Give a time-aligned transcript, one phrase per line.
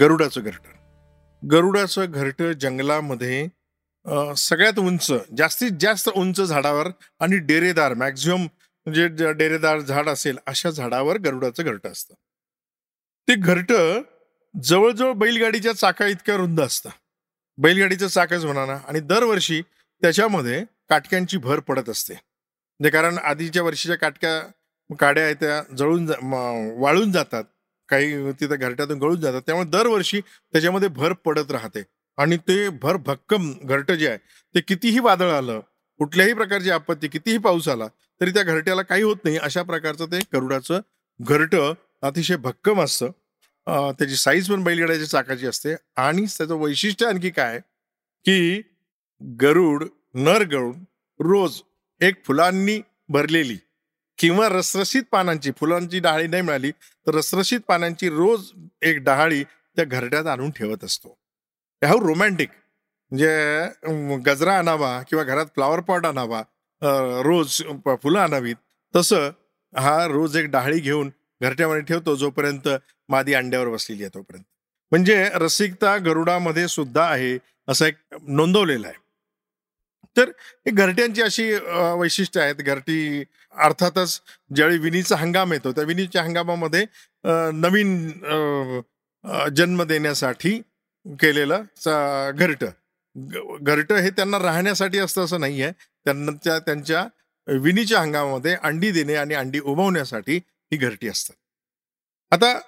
[0.00, 0.70] गरुडाचं घरटं.
[1.42, 3.46] गरुडाचं घरटं जंगलामध्ये
[4.36, 6.86] सगळ्यात उंच जास्तीत जास्त उंच झाडावर
[7.20, 12.14] आणि डेरेदार मॅक्झिमम म्हणजे जे डेरेदार झाड असेल अशा झाडावर गरुडाचं घरटं असतं.
[13.28, 14.02] ते घरटं
[14.62, 16.90] जवळजवळ बैलगाडीच्या चाका इतक्या रुंद असतं
[17.58, 19.62] बैलगाडीचं चाकच म्हणा ना आणि दरवर्षी
[20.02, 22.14] त्याच्यामध्ये काटक्यांची भर पडत असते.
[22.14, 24.40] म्हणजे कारण आधीच्या वर्षीच्या काटक्या
[24.96, 26.18] काड्या आहेत त्या जळून जा-
[26.82, 27.44] वाळून जातात.
[27.94, 29.42] काही तिथं घरट्यातून गळून जातात.
[29.46, 31.82] त्यामुळे दरवर्षी त्याच्यामध्ये भर पडत राहते.
[32.18, 34.18] आणि ते भर भक्कम घरटं जे आहे
[34.54, 35.60] ते कितीही वादळ आलं
[36.00, 37.86] कुठल्याही प्रकारची आपत्ती कितीही पाऊस आला
[38.20, 39.36] तरी त्या घरट्याला काही होत नाही.
[39.36, 40.80] अशा प्रकारचं ते गरुडाचं
[41.20, 41.72] घरटं
[42.02, 43.10] अतिशय भक्कम असतं.
[43.98, 45.74] त्याची साईज पण बैलगाड्याच्या चाकाची असते.
[45.96, 47.58] आणि त्याचं वैशिष्ट्य आणखी काय?
[48.26, 48.60] की
[49.40, 49.84] गरुड
[50.14, 50.74] नर गरुड
[51.20, 51.60] रोज
[52.00, 53.56] एक फुलांनी भरलेली.
[54.18, 56.70] किंवा रसरशीत पानांची फुलांची डहाळी नाही मिळाली
[57.06, 58.50] तर रसरशीत पानांची रोज
[58.82, 61.08] एक डहाळी त्या घरट्यात आणून ठेवत असतो.
[61.82, 62.48] हा रोमॅन्टिक
[63.12, 66.42] म्हणजे गजरा आणावा किंवा घरात फ्लावर पॉट आणावा
[67.22, 67.62] रोज
[68.02, 68.56] फुलं आणावीत
[68.94, 69.30] तसं
[69.74, 71.10] हा रोज एक डहाळी घेऊन
[71.40, 72.68] घरट्यामध्ये ठेवतो जोपर्यंत
[73.08, 74.44] मादी अंड्यावर बसलेली आहे तोपर्यंत.
[74.92, 77.36] म्हणजे रसिकता गरुडामध्ये सुद्धा आहे
[77.68, 77.94] असं एक
[78.28, 79.02] नोंदवलेलं आहे.
[80.16, 80.30] तर
[80.70, 81.52] घरट्यांची अशी
[81.98, 83.22] वैशिष्ट्य आहेत घरटी
[83.56, 84.20] अर्थातच
[84.54, 86.84] ज्यावेळी विणीचा हंगाम येतो त्या विणीच्या हंगामामध्ये
[87.54, 88.08] नवीन
[89.56, 90.60] जन्म देण्यासाठी
[91.06, 91.62] केलेलं
[92.36, 92.64] घरट.
[93.60, 95.72] घरटं हे त्यांना राहण्यासाठी असतं असं नाही आहे
[96.04, 97.06] त्यांना त्या त्यांच्या
[97.48, 101.34] विणीच्या हंगामामध्ये अंडी देणे आणि अंडी उभवण्यासाठी ही घरटी असतात.
[102.32, 102.58] आता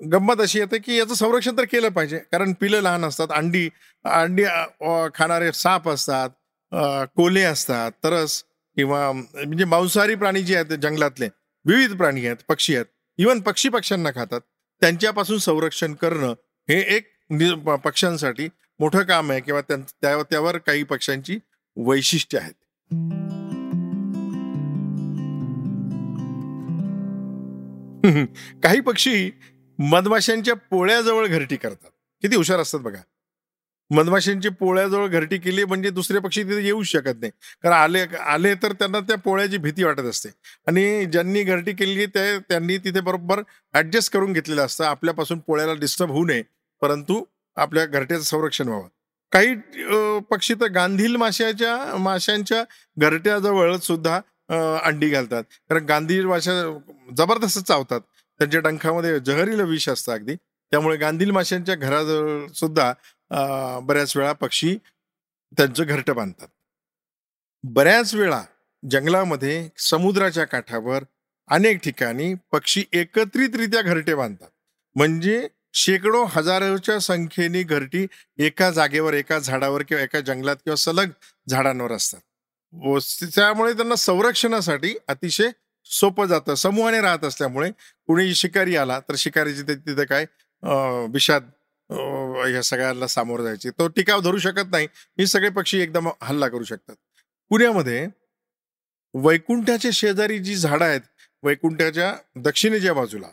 [0.00, 2.18] गंमत अशी येते की याचं संरक्षण तर केलं पाहिजे.
[2.32, 3.68] कारण पिलं लहान असतात अंडी
[4.04, 4.44] अंडी
[5.14, 6.30] खाणारे साप असतात
[7.16, 8.42] कोले असतात तरस
[8.76, 11.28] किंवा म्हणजे मांसाहारी प्राणी जे आहेत जंगलातले
[11.64, 12.86] विविध प्राणी आहेत पक्षी आहेत
[13.18, 14.40] इवन पक्षी पक्ष्यांना खातात.
[14.80, 16.34] त्यांच्यापासून संरक्षण करणं
[16.68, 17.16] हे एक
[17.68, 18.48] पक्ष्यांसाठी
[18.80, 19.60] मोठं काम आहे किंवा
[20.22, 21.38] त्यावर काही पक्ष्यांची
[21.76, 22.54] वैशिष्ट्य आहेत.
[28.62, 29.30] काही पक्षी
[29.78, 31.90] मधमाशांच्या पोळ्याजवळ घरटी करतात.
[32.22, 33.00] किती हुशार असतात बघा.
[33.90, 37.30] मधमाशांची पोळ्याजवळ घरटी केली म्हणजे दुसरे पक्षी तिथे येऊ शकत नाही.
[37.62, 40.28] कारण आले आले तर त्यांना त्या पोळ्याची भीती वाटत असते.
[40.68, 43.42] आणि ज्यांनी घरटी केली ते त्यांनी तिथे बरोबर
[43.74, 44.84] ऍडजस्ट करून घेतलेलं असतं.
[44.84, 46.42] आपल्यापासून पोळ्याला डिस्टर्ब होऊ नये.
[46.82, 47.22] परंतु
[47.56, 48.88] आपल्या घरट्याचं संरक्षण व्हावं.
[49.32, 49.54] काही
[50.30, 52.62] पक्षी तर गांधील माशाच्या माशांच्या
[52.98, 54.20] घरट्याजवळ सुद्धा
[54.84, 55.42] अंडी घालतात.
[55.68, 56.52] कारण गांधील माशा
[57.16, 58.00] जबरदस्त चावतात.
[58.40, 60.34] त्यांच्या डंखामध्ये जहरीला विष असतं अगदी.
[60.72, 62.92] त्यामुळे गांधील माशांच्या घराजवळ सुद्धा
[63.84, 64.76] बऱ्याच वेळा पक्षी
[65.58, 66.48] त्यांचं घरटं बांधतात.
[67.64, 68.42] बऱ्याच वेळा
[68.82, 71.04] जंगलामध्ये समुद्राच्या काठावर
[71.48, 74.48] अनेक ठिकाणी पक्षी एकत्रितरित्या घरटे बांधतात.
[74.96, 78.06] म्हणजे शेकडो हजारोच्या संख्येने घरटी
[78.38, 81.10] एका जागेवर एका झाडावर किंवा एका जंगलात किंवा सलग
[81.48, 82.20] झाडांवर असतात.
[82.72, 85.50] व त्यामुळे त्यांना संरक्षणासाठी अतिशय
[85.90, 86.54] सोपं जातं.
[86.54, 87.70] समूहाने राहत असल्यामुळे
[88.06, 90.26] कुणी शिकारी आला तर शिकारीची तिथं तिथे काय
[90.62, 91.50] विषाद
[91.90, 93.70] या ह्या सगळ्यांना सामोरं जायचे.
[93.70, 94.86] तो टिकाव धरू शकत नाही.
[95.18, 96.94] हे सगळे पक्षी एकदम हल्ला करू शकतात.
[97.50, 98.06] पुण्यामध्ये
[99.14, 101.00] वैकुंठाच्या शेजारी जी झाडं आहेत
[101.42, 103.26] वैकुंठाच्या दक्षिणेच्या बाजूला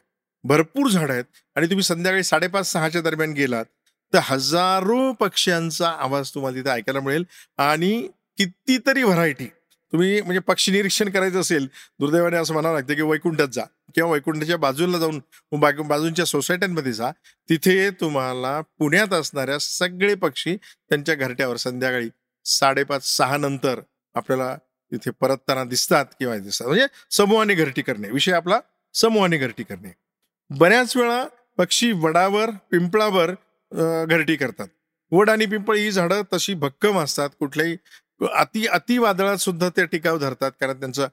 [0.43, 3.65] भरपूर झाडं आहेत आणि तुम्ही संध्याकाळी साडेपाच सहाच्या दरम्यान गेलात
[4.13, 7.23] तर हजारो पक्ष्यांचा आवाज तुम्हाला तिथे ऐकायला मिळेल
[7.57, 8.07] आणि
[8.37, 9.47] कितीतरी व्हरायटी
[9.93, 11.67] तुम्ही म्हणजे पक्षी निरीक्षण करायचं असेल
[11.99, 13.63] दुर्दैवाने असं म्हणावं लागतं की वैकुंठात जा
[13.95, 15.19] किंवा वैकुंठाच्या बाजूला जाऊन
[15.87, 17.11] बाजूंच्या सोसायट्यांमध्ये जा.
[17.49, 20.55] तिथे तुम्हाला पुण्यात असणाऱ्या सगळे पक्षी
[20.89, 22.09] त्यांच्या घरट्यावर संध्याकाळी
[22.45, 23.79] साडेपाच सहा नंतर
[24.15, 24.55] आपल्याला
[24.91, 26.67] तिथे परतताना दिसतात किंवा दिसतात.
[26.67, 28.09] म्हणजे समूहाने घरटी करणे.
[28.09, 28.59] विषय आपला
[28.93, 29.93] समूहाने घरटी करणे.
[30.49, 31.23] बऱ्याच वेळा
[31.57, 33.31] पक्षी वडावर पिंपळावर
[34.09, 34.67] घरटी करतात.
[35.11, 37.29] वड आणि पिंपळ ही झाडं तशी भक्कम असतात.
[37.39, 37.77] कुठल्याही
[38.21, 41.07] अति अति वादळात सुद्धा ते टिकाव धरतात कारण त्यांचं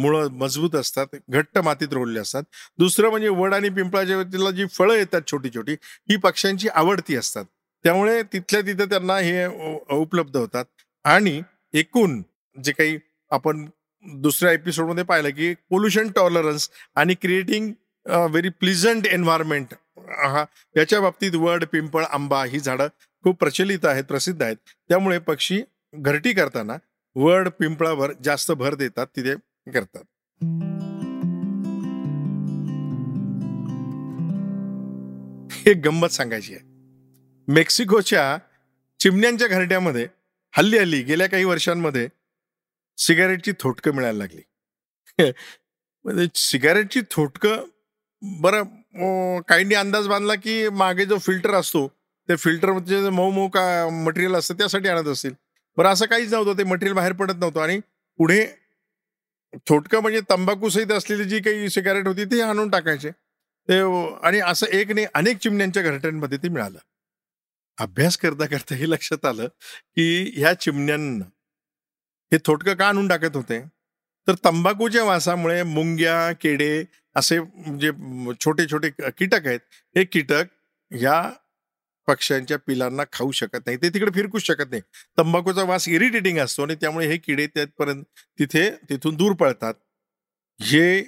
[0.00, 2.42] मुळं मजबूत असतात घट्ट मातीत रोडले असतात.
[2.78, 5.72] दुसरं म्हणजे वड आणि पिंपळाच्या तिला जी फळं येतात छोटी छोटी
[6.10, 7.44] ही पक्ष्यांची आवडती असतात.
[7.84, 9.46] त्यामुळे तिथल्या तिथे त्यांना हे
[9.96, 10.64] उपलब्ध होतात.
[11.04, 11.40] आणि
[11.74, 12.20] एकूण
[12.56, 12.98] जे काही
[13.30, 13.66] आपण
[14.04, 17.72] दुसऱ्या एपिसोडमध्ये पाहिलं की पोल्युशन टॉलरन्स आणि क्रिएटिंग
[18.06, 19.74] व्हेरी प्लिझंट एन्व्हायरमेंट
[20.08, 20.44] हा
[20.76, 22.88] याच्या बाबतीत वड पिंपळ आंबा ही झाडं
[23.24, 24.56] खूप प्रचलित आहेत प्रसिद्ध आहेत.
[24.88, 25.62] त्यामुळे पक्षी
[26.02, 26.76] घरटी करताना
[27.16, 29.34] वड पिंपळावर जास्त भर देतात तिथे
[29.72, 30.02] करतात.
[35.66, 36.62] एक गंमत सांगायची आहे.
[37.48, 38.36] मेक्सिकोच्या
[39.00, 40.06] चिमण्यांच्या घरट्यामध्ये
[40.54, 42.08] हल्ली हल्ली गेल्या काही वर्षांमध्ये
[42.98, 44.42] सिगारेटची थोटकं मिळायला लागली.
[46.04, 47.64] म्हणजे सिगारेटची थोटकं
[48.40, 51.86] बरं काहींनी अंदाज बांधला की मागे जो फिल्टर असतो
[52.28, 55.34] ते फिल्टरमध्ये मऊ मऊ का मटेरियल असतं त्यासाठी आणत असतील.
[55.76, 56.58] बरं असं काहीच नव्हतं.
[56.58, 57.60] ते मटेरियल बाहेर पडत नव्हतं.
[57.60, 57.78] आणि
[58.18, 58.44] पुढे
[59.68, 63.10] थोटकं म्हणजे तंबाखू सहित असलेली जी काही सिगारेट होती ती आणून टाकायचे.
[63.68, 63.80] ते
[64.26, 66.78] आणि असं एक नाही अनेक चिमण्यांच्या घरट्यांमध्ये ते मिळालं.
[67.78, 69.46] अभ्यास करता करता हे लक्षात आलं
[69.96, 70.06] की
[70.36, 71.24] ह्या चिमण्यांना
[72.32, 73.60] हे थोटकं का आणून टाकत होते?
[74.28, 76.84] तर तंबाखूच्या वासामुळे मुंग्या केडे
[77.16, 77.38] असे
[77.80, 77.90] जे
[78.40, 79.60] छोटे छोटे कीटक आहेत
[79.96, 80.44] हे कीटक
[80.90, 81.20] ह्या
[82.06, 83.76] पक्ष्यांच्या पिलांना खाऊ शकत नाही.
[83.76, 84.82] ते तिकडे फिरकूच शकत नाही.
[85.18, 88.04] तंबाखूचा वास इरिटेटिंग असतो आणि त्यामुळे हे किडे त्यापर्यंत
[88.38, 89.74] तिथे तिथून दूर पळतात.
[90.60, 91.02] हे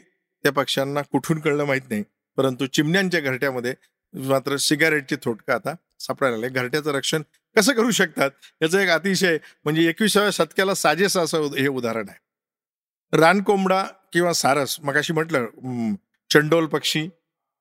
[0.45, 2.03] त्या पक्ष्यांना कुठून कळलं माहीत नाही.
[2.37, 3.75] परंतु चिमण्यांच्या घरट्यामध्ये
[4.15, 6.61] मात्र सिगारेटचे थोटकं आता सापडायला लागले.
[6.61, 7.23] घरट्याचं रक्षण
[7.57, 8.31] कसं करू शकतात?
[8.63, 13.19] याचं एक अतिशय म्हणजे एकविसाव्या शतकाला साजेस असं हे उदाहरण आहे.
[13.21, 15.95] रानकोंबडा किंवा सारस मगाशी म्हटलं
[16.31, 17.09] चंडोल पक्षी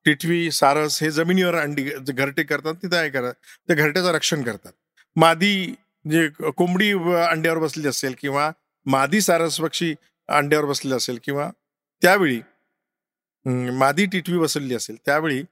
[0.05, 3.33] टिटवी सारस हे जमिनीवर अंडी घरटे करतात तिथं तयार करतात.
[3.69, 4.71] ते घरट्याचं रक्षण करतात.
[5.15, 5.75] मादी
[6.11, 8.51] जे कोंबडी व- अंड्यावर बसलेली असेल किंवा
[8.85, 9.95] मादी सारस पक्षी
[10.27, 11.49] अंड्यावर बसलेली असेल किंवा
[12.01, 12.41] त्यावेळी
[13.71, 15.44] मादी टिटवी बसलेली असेल त्यावेळी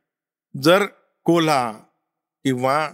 [0.64, 0.86] जर
[1.24, 1.72] कोल्हा
[2.44, 2.90] किंवा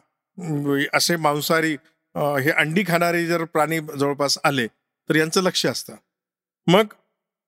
[0.93, 1.77] असे मांसाहारी
[2.15, 4.67] हे अंडी खाणारे जर प्राणी जवळपास आले
[5.09, 5.95] तर यांचं लक्ष असतं.
[6.67, 6.85] मग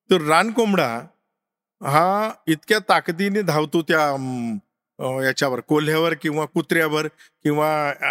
[0.10, 1.02] तो रानकोंबडा
[1.84, 4.02] हा इतक्या ताकदीने धावतो त्या
[5.26, 7.08] याच्यावर कोल्ह्यावर किंवा कुत्र्यावर
[7.44, 7.70] किंवा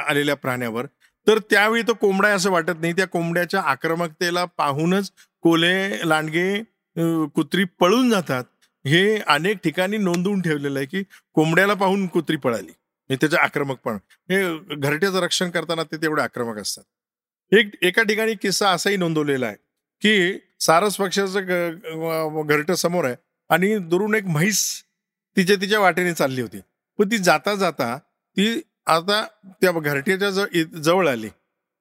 [0.08, 0.86] आलेल्या प्राण्यावर.
[1.26, 2.92] तर त्यावेळी तो कोंबडा असं वाटत नाही.
[2.92, 5.10] त्या कोंबड्याच्या आक्रमकतेला पाहूनच
[5.42, 6.62] कोल्हे लांडगे
[7.34, 8.44] कुत्री पळून जातात.
[8.86, 11.02] हे अनेक ठिकाणी नोंदवून ठेवलेलं आहे की
[11.34, 12.72] कोंबड्याला पाहून कुत्री पळाली.
[13.10, 13.96] हे त्याचं आक्रमकपण.
[14.30, 16.84] हे घरट्याचं रक्षण करताना ते तेवढे आक्रमक असतात.
[17.52, 19.56] एक एका ठिकाणी किस्सा असाही नोंदवलेला आहे
[20.02, 23.14] की सारस पक्षाचं घरटं समोर आहे.
[23.50, 24.82] आणि दुरून एक म्हैस
[25.36, 26.60] तिच्या तिच्या वाटेने चालली होती.
[26.98, 27.96] पण ती जाता जाता
[28.36, 30.30] ती आता त्या घरट्याच्या
[30.80, 31.28] जवळ आली.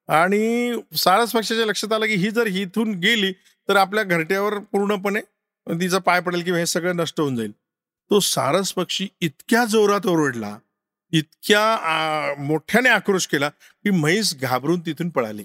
[0.10, 3.32] आणि सारस पक्षाच्या लक्षात आलं की ही जर इथून गेली
[3.70, 5.22] तर आपल्या घरट्यावर पूर्णपणे
[5.68, 7.52] तिचा पाय पडेल किंवा हे सगळं नष्ट होऊन जाईल.
[8.12, 10.58] तो सारस पक्षी इतक्या जोरात ओरडला
[11.14, 15.44] इतक्या मोठ्याने आक्रोश केला की म्हैस घाबरून तिथून पळाली.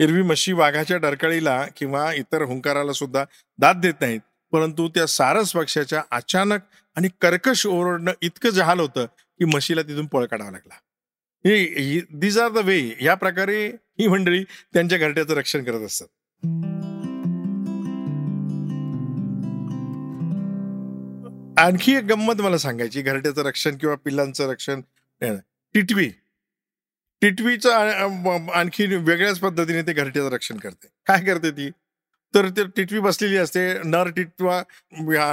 [0.00, 3.24] एरवी म्हशी वाघाच्या डरकाळीला किंवा इतर हुंकाराला सुद्धा
[3.58, 4.20] दाद देत नाहीत.
[4.54, 6.60] परंतु त्या सारस पक्षाच्या अचानक
[6.96, 9.06] आणि कर्कश ओरडणं इतकं जहाल होतं
[9.38, 10.74] की म्हशीला तिथून पळ काढावा लागला.
[11.44, 13.66] हे दिज आर द वे या प्रकारे
[14.00, 16.06] ही मंडळी त्यांच्या घरट्याचं रक्षण करत असतात.
[21.58, 24.80] आणखी एक गंमत मला सांगायची घरट्याचं रक्षण किंवा पिल्लांचं रक्षण
[25.74, 26.08] टिटवी.
[27.22, 27.70] टिटवीचं
[28.54, 30.86] आणखी वेगळ्याच पद्धतीने ते घरट्याचं रक्षण करते.
[31.06, 31.70] काय करते ती?
[32.34, 33.62] तर ते टिटवी बसलेली असते.
[33.84, 34.62] नर टिटवा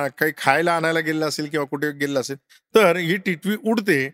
[0.10, 2.38] काही खायला आणायला गेलेला असेल किंवा कुठे गेलेला असेल
[2.76, 4.10] तर ही टिटवी उडते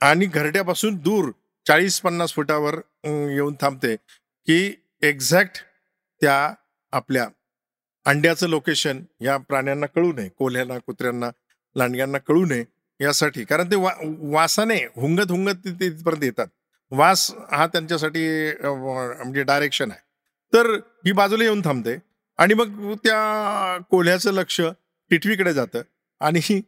[0.00, 1.30] आणि घरट्यापासून दूर
[1.66, 3.94] चाळीस पन्नास फुटावर येऊन थांबते.
[3.96, 5.56] की एक्झॅक्ट
[6.20, 6.54] त्या
[6.92, 7.26] आपल्या
[8.06, 11.30] अंड्याचं लोकेशन या प्राण्यांना कळू नये कोल्ह्यांना कुत्र्यांना
[11.76, 12.64] लांडग्यांना कळू नये
[13.00, 13.44] यासाठी.
[13.44, 13.92] कारण ते वा
[14.32, 16.46] वासाने हुंगत हुंगत तिथपर्यंत येतात.
[16.92, 18.26] वास हा त्यांच्यासाठी
[18.62, 20.00] म्हणजे डायरेक्शन आहे.
[20.52, 20.70] तर
[21.06, 21.96] ही बाजूला येऊन थांबते.
[22.38, 24.60] आणि मग त्या कोल्ह्याचं लक्ष
[25.10, 25.82] टिटवीकडे जातं.
[26.20, 26.60] आणि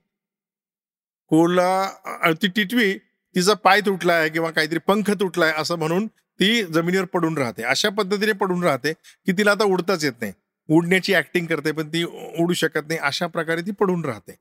[1.31, 2.95] कोल्हा ती टिटवी
[3.35, 7.62] तिचा पाय तुटलाय किंवा काहीतरी पंख तुटलाय असं म्हणून ती जमिनीवर पडून राहते.
[7.62, 10.33] अशा पद्धतीने पडून राहते की तिला आता उडताच येत नाही.
[10.69, 12.99] उडण्याची ऍक्टिंग करते पण ती उडू शकत नाही.
[13.00, 14.35] अशा प्रकारे ती पडून राहते.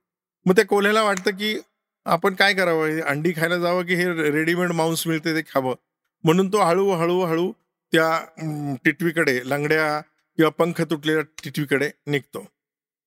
[0.45, 1.57] मग त्या कोल्ह्याला वाटतं की
[2.05, 2.99] आपण काय करावं?
[3.01, 5.75] अंडी खायला जावं की हे रेडीमेड मांस मिळते ते खावं?
[6.23, 7.51] म्हणून तो हळू हळू
[7.93, 9.99] त्या टिटवीकडे लंगड्या
[10.39, 12.45] किंवा पंख तुटलेल्या टिटवीकडे निघतो.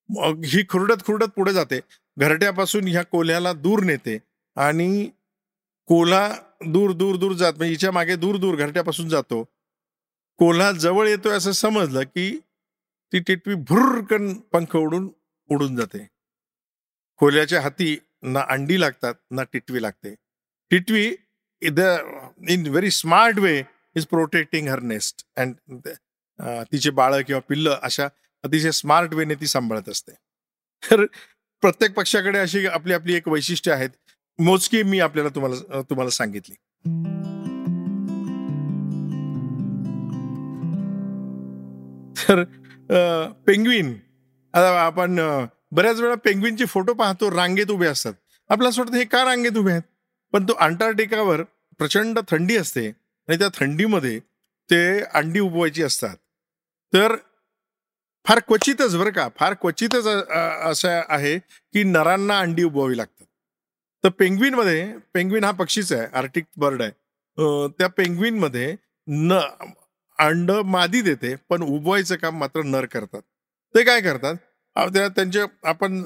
[0.08, 1.78] मग ही खुरडत खुरडत पुढे जाते.
[2.18, 4.18] घरट्यापासून ह्या कोल्ह्याला दूर नेते
[4.56, 5.10] आणि
[5.86, 6.32] कोल्हा
[6.66, 9.42] दूर दूर दूर जात म्हणजे हिच्या मागे दूर दूर घरट्यापासून जातो.
[10.38, 12.38] कोल्हा जवळ येतोय असं समजलं की
[13.12, 15.08] ती टिटवी भुर्रकन पंख उडून
[15.50, 16.06] उडून जाते.
[17.16, 20.14] कोल्ह्याच्या हाती ना अंडी लागतात ना टिटवी लागते.
[20.70, 21.14] Titvi
[21.62, 21.80] the
[22.48, 23.62] in very smart way
[23.96, 25.54] is protecting her nest and
[26.40, 28.08] तिचे बाळं किंवा पिल्लं अशा
[28.44, 30.12] अतिशय स्मार्ट वेने ती सांभाळत असते.
[30.82, 31.04] तर
[31.62, 33.90] प्रत्येक पक्षाकडे अशी आपली आपली एक वैशिष्ट्य आहेत.
[34.38, 36.54] मोजकी मी आपल्याला तुम्हाला तुम्हाला सांगितली.
[42.28, 42.42] तर
[43.46, 43.94] पेंग्विन.
[44.54, 45.20] आता आपण
[45.72, 48.12] बऱ्याच वेळा पेंग्विनचे फोटो पाहतो रांगेत उभे असतात.
[48.50, 49.82] आपल्याला असं वाटतं हे का रांगेत उभे आहेत?
[50.32, 51.42] पण तो अंटार्क्टिकावर
[51.78, 54.18] प्रचंड थंडी असते आणि त्या थंडीमध्ये
[54.72, 56.16] ते अंडी उबवायची असतात.
[56.92, 57.14] तर
[58.26, 63.24] फार क्वचितच बरं का फार क्वचितच असं आहे की नरांना अंडी उबवावी लागतात.
[64.04, 66.90] तर पेंग्विनमध्ये पेंग्विन हा पक्षीच आहे आर्टिक बर्ड आहे.
[67.78, 68.74] त्या पेंग्विनमध्ये
[69.08, 69.38] न
[70.18, 73.22] अंड मादी देते पण उबवायचं काम मात्र नर करतात.
[73.74, 74.34] ते काय करतात?
[74.76, 76.02] त्या त्यांचे आपण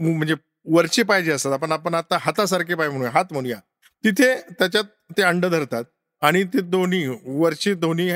[0.00, 0.34] म्हणजे
[0.72, 3.58] वरचे पाय जे असतात आपण आपण आता हातासारखे पाय म्हणूया हात म्हणूया.
[4.04, 4.84] तिथे त्याच्यात
[5.16, 5.84] ते अंड धरतात.
[6.22, 8.10] आणि ते दोन्ही वरचे दोन्ही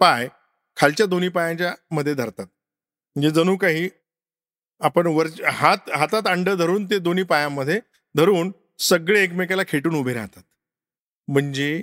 [0.00, 0.28] पाय
[0.76, 2.46] खालच्या दोन्ही पायांच्या मध्ये धरतात.
[3.16, 3.88] म्हणजे जणू काही
[4.80, 7.78] आपण वर हात हातात अंड धरून ते दोन्ही पायामध्ये
[8.14, 8.50] धरून
[8.88, 10.42] सगळे एकमेकाला खेटून उभे राहतात.
[11.28, 11.82] म्हणजे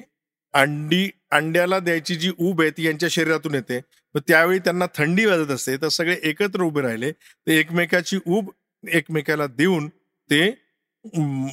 [0.53, 3.79] अंडी अंड्याला द्यायची जी ऊब आहे ती यांच्या शरीरातून येते.
[4.15, 7.11] मग त्यावेळी त्यांना थंडी वाजत असते तर सगळे एकत्र उभे राहिले.
[7.11, 8.49] ते एकमेकाची ऊब
[8.83, 9.87] एकमेकाला देऊन
[10.29, 10.49] ते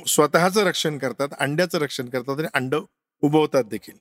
[0.08, 2.74] स्वतःचं रक्षण करतात अंड्याचं रक्षण करतात आणि अंड
[3.22, 3.96] उभवतात देखील.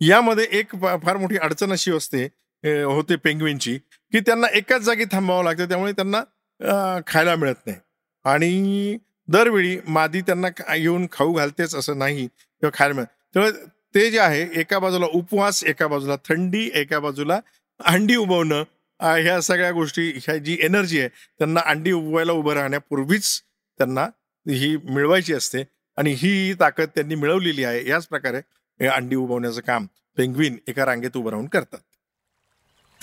[0.00, 2.24] यामध्ये एक फार मोठी अडचण अशी असते
[2.64, 3.76] होते पेंग्विनची
[4.12, 7.78] की त्यांना एकाच जागी थांबावं लागतं त्यामुळे त्यांना खायला मिळत नाही.
[8.24, 8.96] आणि
[9.28, 13.06] दरवेळी मादी त्यांना येऊन खाऊ घालतेच असं नाही किंवा खायला मिळत.
[13.34, 13.52] त्यामुळे
[13.94, 17.38] ते जे आहे एका बाजूला उपवास एका बाजूला थंडी एका बाजूला
[17.80, 18.62] अंडी उभवणं
[19.00, 23.40] ह्या सगळ्या गोष्टी ह्या जी एनर्जी आहे त्यांना अंडी उभवायला उभं राहण्यापूर्वीच
[23.80, 24.04] त्यांना
[24.46, 25.62] ही मिळवायची असते.
[25.98, 28.40] आणि ही ताकद त्यांनी मिळवलेली आहे याच प्रकारे
[28.88, 31.78] अंडी उभवण्याचं काम पेंग्विन एका रांगेत उभं राहून करतात.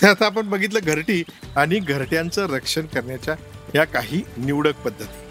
[0.02, 1.24] तर आता आपण बघितलं घरटी
[1.56, 3.36] आणि घरट्यांचं रक्षण करण्याच्या
[3.74, 5.27] या काही निवडक पद्धती.